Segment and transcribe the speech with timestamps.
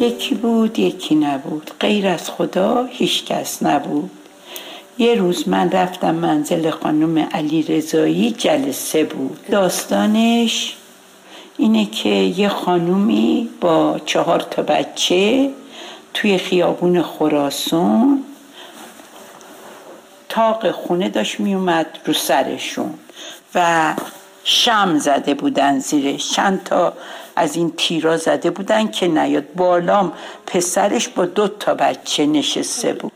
[0.00, 1.70] یکی بود یکی نبود.
[1.80, 4.10] غیر از خدا هیچ کس نبود.
[4.98, 9.38] یه روز من رفتم منزل خانم علی رضایی جلسه بود.
[9.50, 10.76] داستانش
[11.58, 15.50] اینه که یه خانومی با چهار تا بچه
[16.14, 18.24] توی خیابون خراسون
[20.28, 22.94] تاق خونه داشت میومد رو سرشون
[23.54, 23.94] و
[24.50, 26.92] شم زده بودن زیرش چند تا
[27.36, 29.54] از این تیرا زده بودن که نیاد.
[29.54, 30.12] بالام
[30.46, 33.12] پسرش با دو تا بچه نشسته بود.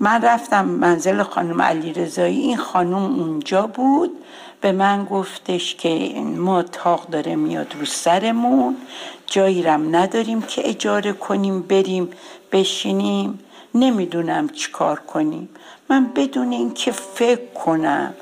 [0.00, 4.10] من رفتم منزل خانم علی رضایی این خانم اونجا بود.
[4.60, 8.76] به من گفتش که ما تاق داره میاد رو سرمون.
[9.26, 12.10] جایی رم نداریم که اجاره کنیم بریم
[12.52, 13.38] بشینیم.
[13.74, 15.48] نمی‌دونم چیکار کنیم.
[15.88, 18.14] من بدون اینکه فکر کنم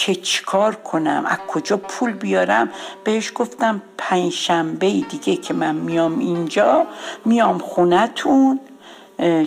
[0.00, 2.70] که چیکار کنم از کجا پول بیارم؟
[3.04, 6.86] بهش گفتم پنجشنبه دیگه که من میام اینجا
[7.24, 8.60] میام خونتون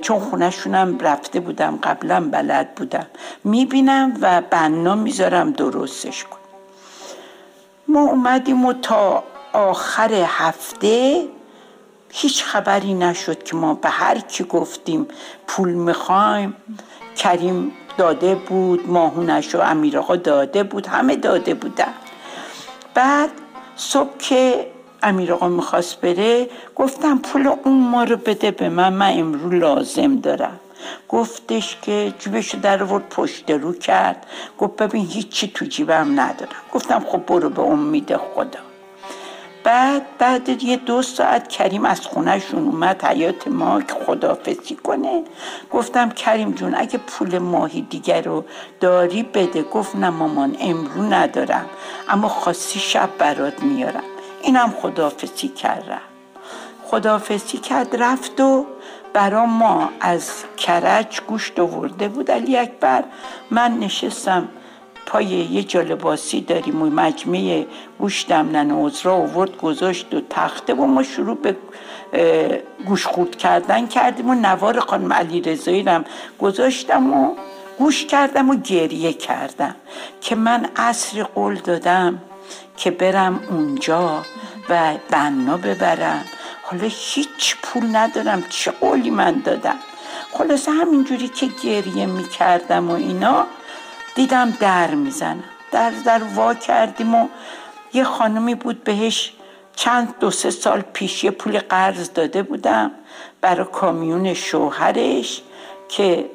[0.02, 3.08] چون خونهشونم رفته بودم قبلا بلد بودم.
[3.44, 6.38] می‌بینم و بنا می‌ذارم درستش کن
[7.88, 9.24] ما اومدیم و تا
[9.54, 11.28] آخر هفته
[12.10, 15.08] هیچ خبری نشد که ما به هر کی گفتیم
[15.48, 16.56] پول می‌خوایم.
[17.16, 21.94] کریم داده بود ماهونش و امیر داده بود همه داده بودن.
[22.94, 23.30] بعد
[23.76, 24.68] صبح که
[25.04, 30.16] امیر آقا می‌خواست بره گفتم پول اون ما رو بده به من من امرو لازم
[30.16, 30.60] دارم.
[31.10, 34.26] گفتش که جیبشو در ورد پشت رو کرد.
[34.60, 36.62] گفت ببین هیچی تو جیبم ندارم.
[36.74, 38.73] گفتم خب برو به امید خدا.
[39.64, 45.24] بعد بعد یه دو ساعت کریم از خونهشون اومد حیات ما که خدافزی کنه.
[45.72, 48.46] گفتم کریم جون اگه پول ماهی دیگر رو
[48.80, 49.64] داری بده.
[49.64, 51.66] گفت نه مامان امرو ندارم
[52.10, 54.04] اما خاصی شب برات میارم.
[54.42, 56.02] اینم خدافزی کرد
[56.84, 58.66] خدافزی کرد رفت و
[59.14, 62.32] برا ما از کرج گوشت آورده بود.
[62.32, 63.04] علی اکبر
[63.52, 64.50] من نشستم
[65.06, 67.66] پای یه جالباسی داریم و مجمع
[68.00, 71.56] گوشتم ننه عذرا آورد گذاشت و تخته و ما شروع به
[72.86, 76.06] گوش خورد کردن کردیم و نوار خانم علی رضایی رم
[76.40, 77.36] گذاشتم و
[77.78, 79.76] گوش کردم و گریه کردم
[80.22, 82.22] که من عصر قول دادم
[82.78, 84.22] که برم اونجا
[84.70, 86.26] و بنا ببرم.
[86.64, 89.76] حالا هیچ پول ندارم چه قولی من دادم؟
[90.32, 93.46] خلاصه همینجوری که گریه می‌کردم و اینا
[94.16, 97.28] دیدم در می‌زنم در در وا کردیم و
[97.94, 99.34] یه خانمی بود بهش
[99.76, 102.92] چند دو سه سال پیش یه پول قرض داده بودم
[103.42, 105.42] برای کامیون شوهرش
[105.90, 106.30] که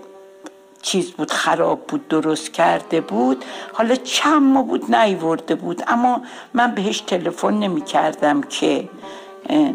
[0.82, 3.44] چیز بود خراب بود درست کرده بود.
[3.72, 6.22] حالا چند ما بود نیورده بود اما
[6.54, 8.88] من بهش تلفن نمی کردم که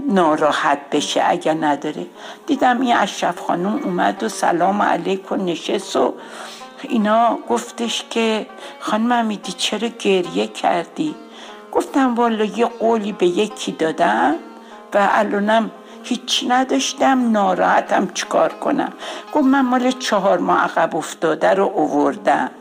[0.10, 2.06] ناراحت بشه اگر نداره.
[2.48, 6.14] دیدم این اشرف خانم اومد و سلام علیکم نشست و
[6.90, 8.46] اینا گفتش که
[8.80, 11.16] خانم امیدی چرا گریه کردی؟
[11.72, 14.36] گفتم والا یه قولی به یکی دادم
[14.94, 15.72] و الانم
[16.04, 18.94] هیچ نداشتم ناراحتم چیکار کنم؟
[19.34, 22.52] گفت من مال چهار ماه عقب افتاده رو اووردم.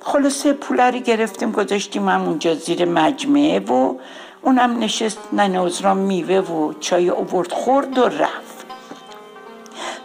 [0.00, 3.94] خلاصه پول رو گرفتیم گذاشتیم هم اونجا زیر مجمعه و
[4.42, 8.57] اونم نشست ننوزرا میوه و چای اوورد خورد و رفت.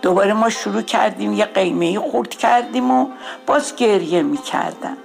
[0.04, 3.08] دوباره ما شروع کردیم یه قیمه خورد کردیم و
[3.46, 4.98] باز گریه می‌کردم.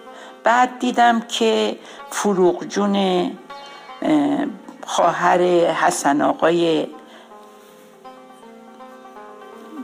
[0.44, 1.78] بعد دیدم که
[2.10, 3.30] فروغ جون
[4.86, 5.40] خواهر
[5.72, 6.86] حسن آقای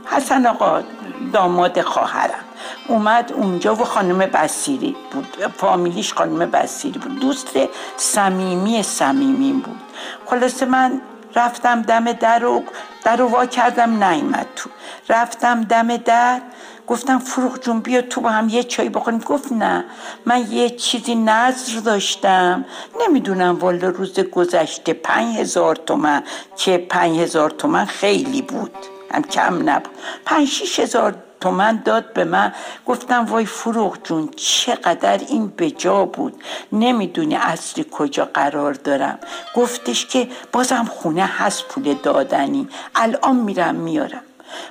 [0.06, 0.82] حسن آقا
[1.32, 2.44] داماد خواهرم.
[2.88, 5.26] اومد اونجا و خانم بسیری بود.
[5.56, 7.20] فامیلیش خانم بسیری بود.
[7.20, 7.48] دوست
[7.96, 9.80] صمیمی صمیمی بود.
[10.26, 11.00] خلاصه من
[11.36, 12.62] رفتم دم در رو
[13.04, 14.70] در رو وا کردم نیمد تو.
[15.08, 16.40] رفتم دم در
[16.86, 19.18] گفتم فروغ جون بیا تو با هم یه چای بخوریم.
[19.18, 19.84] گفت نه
[20.26, 22.64] من یه چیزی نظر داشتم.
[23.00, 26.22] نمی‌دونم والا روز گذشته پنج هزار تومن
[26.56, 28.74] که پنج هزار تومن خیلی بود.
[29.10, 29.92] هم کم نبود.
[30.24, 31.14] پنج شیش هزار
[31.44, 32.52] تومن داد به من.
[32.86, 36.42] گفتم وای فروغ جون چقدر این بجا بود؟
[36.72, 39.18] نمی‌دونی اصلی کجا قرار دارم.
[39.56, 42.68] گفتش که بازم خونه هست پول دادنی.
[42.94, 44.22] الان میرم میارم.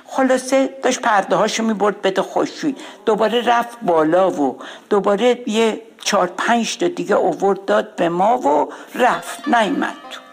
[0.06, 2.76] خلاصه داشت پرده هاشو می‌برد بده خوشوی
[3.06, 4.58] دوباره رفت بالا و
[4.90, 9.48] دوباره یه چهار پنج تا دیگه اوورد داد به ما و رفت.
[9.48, 10.23] نیمد تو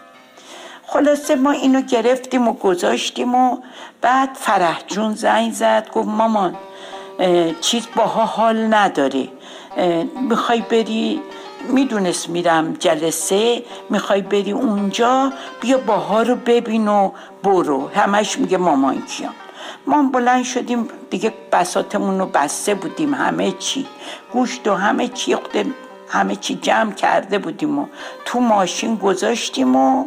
[0.92, 3.56] خلاصه ما اینو گرفتیم و گذاشتیم و
[4.00, 6.56] بعد فرح جون زنگ زد گفت مامان
[7.60, 9.28] چیز باها حال نداره.
[10.28, 11.20] می‌خوای بری؟
[11.68, 17.10] می‌دونست میرم جلسه می‌خوای بری اونجا؟ بیا باها رو ببین و
[17.42, 17.88] برو.
[17.88, 19.34] همش میگه مامان کیان.
[19.86, 23.86] ما بلند شدیم دیگه بساتمون رو بسته بودیم همه چی.
[24.32, 25.36] گوشت و همه چی
[26.08, 27.86] همه چی جمع کرده بودیم و
[28.24, 30.04] تو ماشین گذاشتیم و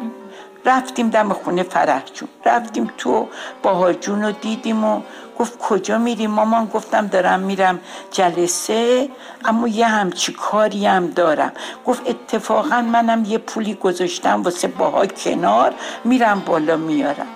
[0.65, 2.29] رفتیم دم خونه فرح جون.
[2.45, 3.27] رفتیم تو
[3.63, 5.01] باها جون رو دیدیم و
[5.39, 7.79] گفت کجا میریم؟ مامان گفتم دارم میرم
[8.11, 9.09] جلسه
[9.45, 11.51] اما یه همچی کاری هم دارم.
[11.85, 15.73] گفت اتفاقا منم یه پولی گذاشتم واسه باها کنار
[16.03, 17.27] میرم بالا میارم.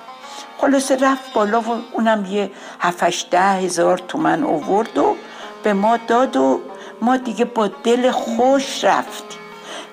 [0.58, 5.16] خلاصه رفت بالا و اونم یه هفتش ده هزار تومن اوورد و
[5.64, 6.62] به ما داد و
[7.02, 9.40] ما دیگه با دل خوش رفتیم.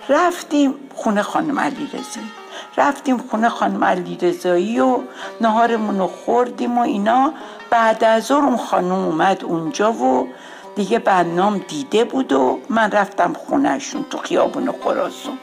[0.09, 2.46] رفتیم خونه خانم علی رزایی
[2.77, 4.99] رفتیم خونه خانم علی رزایی و
[5.41, 7.33] نهارمون رو خوردیم و اینا.
[7.71, 10.29] بعد از اون خانم اومد اونجا و
[10.77, 15.39] دیگه برنام دیده بود و من رفتم خونهشون تو خیابون خراسون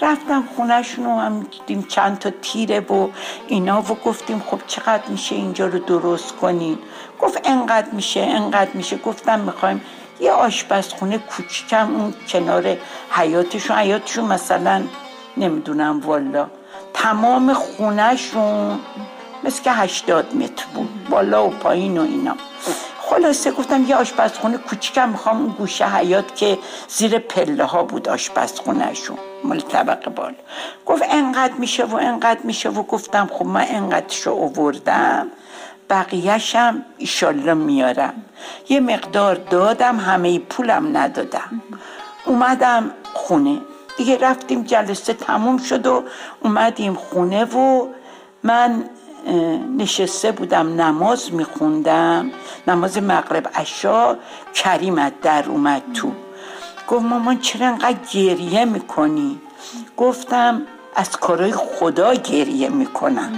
[0.00, 3.08] رفتم خونهشون و هم دیدیم چند تا تیره و
[3.46, 6.78] اینا و گفتیم خب چقدر میشه اینجا رو درست کنین.
[7.20, 8.96] گفت انقدر میشه انقدر میشه.
[8.96, 9.82] گفتم می‌خوایم
[10.20, 12.76] یه آشپزخونه کوچیکم اون کنار
[13.10, 14.82] حیاتشون حیاتشون مثلا
[15.36, 16.46] نمی‌دونم والا
[17.02, 18.78] تمام خونهشون
[19.44, 22.36] مثل که هشتاد متر بود بالا و پایین و اینا.
[23.00, 26.58] خلاصه گفتم یه آشپزخونه کوچیکم می‌خوام اون گوشه حیات که
[26.88, 30.34] زیر پله ها بود آشپزخونهشون مال طبقه بالا.
[30.86, 35.26] گفت انقدر میشه و انقدر میشه و گفتم خب من انقدرشو اووردم
[35.90, 38.14] بقیهشم ایشالله میارم.
[38.68, 41.62] یه مقدار دادم همه پولم ندادم.
[42.26, 43.58] اومدم خونه.
[43.96, 46.02] دیگه رفتیم جلسه تموم شد و
[46.40, 47.86] اومدیم خونه و
[48.42, 48.84] من
[49.78, 52.30] نشسته بودم نماز میخوندم
[52.68, 54.16] نماز مغرب عشا
[54.54, 56.12] کریم در اومد تو.
[56.88, 59.40] گفت مامان چرا انقدر گریه می‌کنی؟
[59.96, 60.62] گفتم
[60.96, 63.32] از کارای خدا گریه می‌کنم.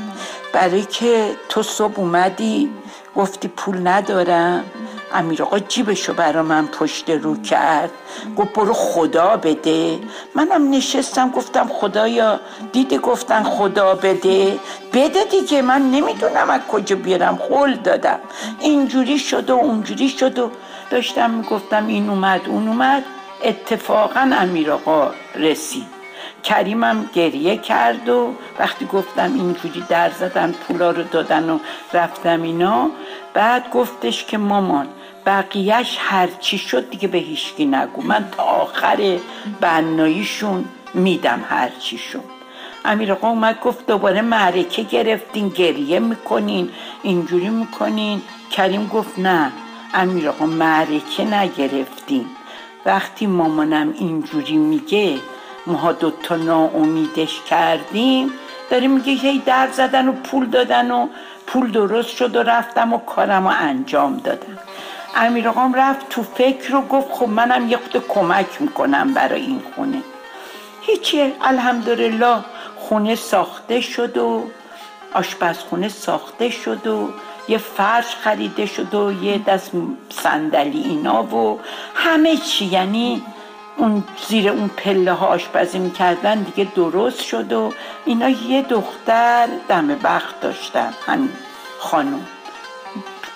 [0.53, 2.71] برای که تو صبح اومدی
[3.17, 4.65] گفتی پول ندارم.
[5.15, 7.91] امیر آقا جیبشو برا من پشت رو کرد.
[8.37, 9.99] گفت برو خدا بده.
[10.35, 12.41] منم نشستم گفتم خدایا.
[12.73, 14.59] دیدی گفتن خدا بده.
[14.93, 17.37] بده دیگه من نمی‌دونم از کجا بیارم.
[17.37, 18.19] خول دادم.
[18.61, 20.51] اینجوری شد و اونجوری شد و
[20.91, 23.05] داشتم می‌گفتم این اومد اون اومد.
[23.45, 25.95] اتفاقا امیر آقا رسید.
[26.43, 31.59] کریمم گریه کرد و وقتی گفتم اینجوری در زدن پولا رو دادن و
[31.93, 32.91] رفتم اینا
[33.35, 34.89] بعد گفتش که مامان
[35.27, 38.03] بقیهش هرچی شد دیگه به هیچکی نگو.
[38.03, 39.19] من تا آخر
[39.61, 42.35] بناییشون میدم هرچی شد.
[42.85, 46.71] امیر آقا اومد گفت دوباره معرکه گرفتین گریه می‌کنین
[47.03, 48.23] اینجوری می‌کنین.
[48.51, 49.53] کریم گفت نه
[49.95, 52.27] امیر آقا معرکه نگرفتین.
[52.87, 55.19] وقتی مامانم اینجوری میگه
[55.67, 58.31] ماها دوتا ناامیدش کردیم.
[58.71, 61.09] داریم میگه هی در زدن و پول دادن و
[61.47, 64.59] پول درست شد و رفتم و کارم رو انجام دادم.
[65.17, 69.63] امیر آقام رفت تو فکر رو گفت خب منم یه خود کمک می‌کنم برای این
[69.75, 70.03] خونه.
[70.81, 71.33] هیچی.
[71.43, 72.37] الحمدلله
[72.77, 74.45] خونه ساخته شد و
[75.15, 77.09] آشپزخونه ساخته شد و
[77.49, 79.71] یه فرش خریده شد و یه دست
[80.11, 81.61] صندلی اینا و
[81.95, 82.65] همه چی.
[82.65, 83.23] یعنی
[83.77, 87.73] اون زیر اون پله ها آشپزی می‌کردن دیگه درست شد و
[88.05, 90.95] اینا یه دختر دم بخت داشتن.
[91.07, 91.31] همین
[91.79, 92.27] خانم.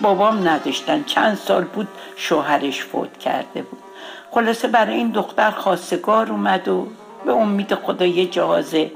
[0.01, 1.05] بابام نداشتن.
[1.05, 3.79] چند سال بود شوهرش فوت کرده بود.
[4.31, 6.89] خلاصه برای این دختر خواستگار اومد و
[7.25, 8.91] به امید خدا یه جهازه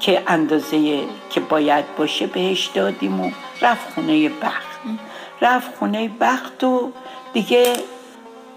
[0.00, 3.30] که اندازه که باید باشه بهش دادیم و
[3.62, 4.66] رفت خونه بخت.
[5.42, 6.92] رفت خونه بخت و
[7.32, 7.72] دیگه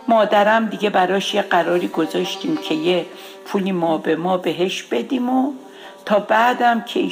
[0.08, 3.06] مادرم دیگه براش یه قراری گذاشتیم که یه
[3.46, 5.54] پولی ما به ما بهش بدیم و
[6.06, 7.10] تا بعدم که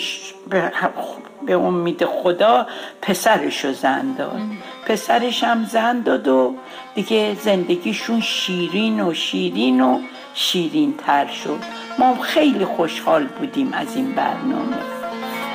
[1.46, 2.68] به امید خدا
[3.02, 4.42] پسرش رو زن داد.
[4.88, 6.56] پسرش هم زن داد و
[6.96, 10.00] دیگه زندگیشون شیرین و شیرین و
[10.34, 11.60] شیرین تر شد.
[12.00, 14.78] ما خیلی خوشحال بودیم از این برنامه.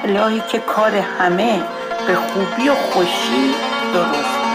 [0.04, 1.62] الهی که کار همه
[2.06, 3.54] به خوبی و خوشی
[3.94, 4.51] درست